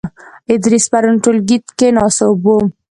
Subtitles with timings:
[0.53, 2.57] ادریس پرون ټولګې کې ناسوب وو.